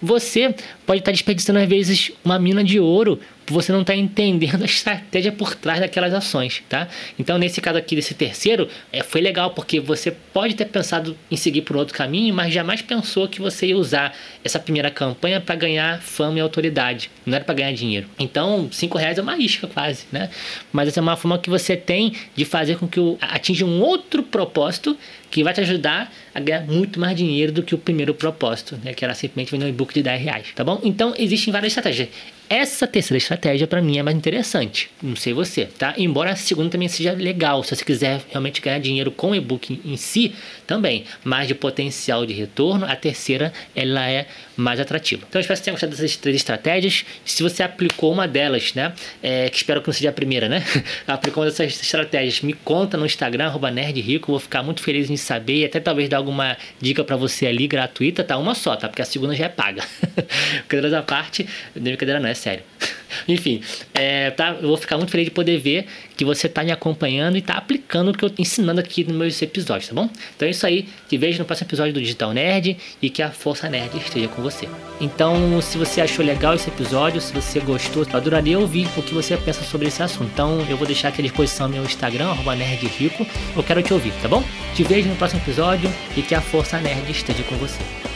você 0.00 0.54
pode 0.84 1.00
estar 1.00 1.12
desperdiçando 1.12 1.58
às 1.58 1.68
vezes 1.68 2.12
uma 2.24 2.38
mina 2.38 2.62
de 2.62 2.78
ouro 2.78 3.18
você 3.52 3.72
não 3.72 3.82
está 3.82 3.94
entendendo 3.94 4.62
a 4.64 4.66
estratégia 4.66 5.32
por 5.32 5.54
trás 5.54 5.80
daquelas 5.80 6.12
ações, 6.12 6.62
tá? 6.68 6.88
Então, 7.18 7.38
nesse 7.38 7.60
caso 7.60 7.78
aqui 7.78 7.94
desse 7.96 8.14
terceiro, 8.14 8.68
é, 8.92 9.02
foi 9.02 9.20
legal 9.20 9.50
porque 9.50 9.80
você 9.80 10.10
pode 10.10 10.54
ter 10.54 10.66
pensado 10.66 11.16
em 11.30 11.36
seguir 11.36 11.62
por 11.62 11.76
outro 11.76 11.94
caminho, 11.94 12.34
mas 12.34 12.52
jamais 12.52 12.82
pensou 12.82 13.28
que 13.28 13.40
você 13.40 13.66
ia 13.66 13.76
usar 13.76 14.14
essa 14.44 14.58
primeira 14.58 14.90
campanha 14.90 15.40
para 15.40 15.54
ganhar 15.54 16.00
fama 16.00 16.38
e 16.38 16.40
autoridade, 16.40 17.10
não 17.24 17.34
era 17.34 17.44
para 17.44 17.54
ganhar 17.54 17.72
dinheiro. 17.72 18.06
Então, 18.18 18.68
cinco 18.72 18.98
reais 18.98 19.18
é 19.18 19.22
uma 19.22 19.36
isca 19.36 19.66
quase, 19.66 20.06
né? 20.10 20.30
Mas 20.72 20.88
essa 20.88 21.00
é 21.00 21.02
uma 21.02 21.16
forma 21.16 21.38
que 21.38 21.50
você 21.50 21.76
tem 21.76 22.12
de 22.34 22.44
fazer 22.44 22.78
com 22.78 22.86
que 22.86 23.00
o, 23.00 23.16
atinja 23.20 23.64
um 23.64 23.80
outro 23.80 24.22
propósito 24.22 24.96
que 25.30 25.42
vai 25.42 25.52
te 25.52 25.60
ajudar 25.60 26.12
a 26.34 26.40
ganhar 26.40 26.62
muito 26.66 27.00
mais 27.00 27.16
dinheiro 27.16 27.52
do 27.52 27.62
que 27.62 27.74
o 27.74 27.78
primeiro 27.78 28.14
propósito, 28.14 28.78
né? 28.82 28.94
que 28.94 29.04
era 29.04 29.14
simplesmente 29.14 29.50
vender 29.50 29.66
um 29.66 29.68
e-book 29.68 29.92
de 29.92 30.02
10 30.02 30.22
reais, 30.22 30.46
tá 30.54 30.64
bom? 30.64 30.80
Então, 30.82 31.14
existem 31.16 31.52
várias 31.52 31.72
estratégias. 31.72 32.08
Essa 32.48 32.86
terceira 32.86 33.18
estratégia 33.18 33.66
para 33.66 33.82
mim 33.82 33.98
é 33.98 34.02
mais 34.02 34.16
interessante, 34.16 34.88
não 35.02 35.16
sei 35.16 35.32
você, 35.32 35.66
tá? 35.66 35.94
Embora 35.98 36.30
a 36.30 36.36
segunda 36.36 36.70
também 36.70 36.86
seja 36.86 37.12
legal, 37.12 37.64
se 37.64 37.74
você 37.74 37.84
quiser 37.84 38.22
realmente 38.28 38.60
ganhar 38.60 38.78
dinheiro 38.78 39.10
com 39.10 39.30
o 39.30 39.34
e-book 39.34 39.80
em 39.84 39.96
si, 39.96 40.32
também, 40.66 41.04
mas 41.24 41.48
de 41.48 41.54
potencial 41.54 42.26
de 42.26 42.34
retorno, 42.34 42.84
a 42.86 42.96
terceira 42.96 43.52
ela 43.74 44.08
é 44.08 44.26
mais 44.56 44.80
atrativa. 44.80 45.24
Então 45.28 45.38
eu 45.38 45.42
espero 45.42 45.56
que 45.56 45.58
você 45.58 45.64
tenha 45.64 45.74
gostado 45.74 45.92
dessas 45.92 46.16
três 46.16 46.36
estratégias. 46.36 47.04
Se 47.24 47.42
você 47.42 47.62
aplicou 47.62 48.12
uma 48.12 48.26
delas, 48.26 48.74
né? 48.74 48.92
É, 49.22 49.48
que 49.48 49.56
espero 49.56 49.80
que 49.80 49.88
não 49.88 49.94
seja 49.94 50.10
a 50.10 50.12
primeira, 50.12 50.48
né? 50.48 50.64
aplicou 51.06 51.42
uma 51.42 51.50
dessas 51.50 51.80
estratégias, 51.80 52.40
me 52.40 52.52
conta 52.52 52.96
no 52.96 53.06
Instagram, 53.06 53.52
nerdrico, 53.72 54.32
vou 54.32 54.40
ficar 54.40 54.62
muito 54.62 54.82
feliz 54.82 55.10
em 55.10 55.16
saber 55.16 55.58
e 55.58 55.64
até 55.64 55.80
talvez 55.80 56.08
dar 56.08 56.16
alguma 56.18 56.56
dica 56.80 57.04
para 57.04 57.16
você 57.16 57.46
ali 57.46 57.66
gratuita, 57.66 58.24
tá? 58.24 58.36
Uma 58.38 58.54
só, 58.54 58.76
tá? 58.76 58.88
Porque 58.88 59.02
a 59.02 59.04
segunda 59.04 59.34
já 59.34 59.46
é 59.46 59.48
paga. 59.48 59.82
Brincadeira 60.66 60.90
da 60.90 61.02
parte, 61.02 61.46
brincadeira 61.74 62.20
não 62.20 62.28
é 62.28 62.34
sério. 62.36 62.62
Enfim, 63.28 63.60
é, 63.94 64.30
tá, 64.30 64.56
eu 64.60 64.68
vou 64.68 64.76
ficar 64.76 64.96
muito 64.96 65.10
feliz 65.10 65.26
de 65.26 65.30
poder 65.30 65.58
ver 65.58 65.86
que 66.16 66.24
você 66.24 66.46
está 66.46 66.62
me 66.62 66.70
acompanhando 66.70 67.36
e 67.36 67.38
está 67.38 67.54
aplicando 67.54 68.10
o 68.10 68.14
que 68.14 68.24
eu 68.24 68.28
estou 68.28 68.42
ensinando 68.42 68.80
aqui 68.80 69.04
nos 69.04 69.14
meus 69.14 69.40
episódios, 69.42 69.88
tá 69.88 69.94
bom? 69.94 70.08
Então 70.34 70.46
é 70.46 70.50
isso 70.50 70.66
aí. 70.66 70.88
Te 71.08 71.16
vejo 71.16 71.38
no 71.38 71.44
próximo 71.44 71.68
episódio 71.68 71.92
do 71.92 72.00
Digital 72.00 72.32
Nerd 72.32 72.76
e 73.00 73.10
que 73.10 73.22
a 73.22 73.30
Força 73.30 73.68
Nerd 73.68 73.96
esteja 73.98 74.28
com 74.28 74.42
você. 74.42 74.68
Então, 75.00 75.60
se 75.60 75.76
você 75.76 76.00
achou 76.00 76.24
legal 76.24 76.54
esse 76.54 76.68
episódio, 76.68 77.20
se 77.20 77.32
você 77.32 77.60
gostou, 77.60 78.04
eu 78.04 78.16
adoraria 78.16 78.58
ouvir 78.58 78.88
o 78.96 79.02
que 79.02 79.12
você 79.12 79.36
pensa 79.36 79.62
sobre 79.64 79.88
esse 79.88 80.02
assunto. 80.02 80.30
Então, 80.32 80.64
eu 80.68 80.76
vou 80.76 80.86
deixar 80.86 81.08
aqui 81.08 81.20
à 81.20 81.24
disposição 81.24 81.68
meu 81.68 81.82
Instagram, 81.84 82.34
nerdrico. 82.56 83.26
Eu 83.54 83.62
quero 83.62 83.82
te 83.82 83.92
ouvir, 83.92 84.12
tá 84.22 84.28
bom? 84.28 84.42
Te 84.74 84.82
vejo 84.82 85.08
no 85.08 85.16
próximo 85.16 85.40
episódio 85.42 85.92
e 86.16 86.22
que 86.22 86.34
a 86.34 86.40
Força 86.40 86.78
Nerd 86.80 87.10
esteja 87.10 87.42
com 87.44 87.56
você. 87.56 88.15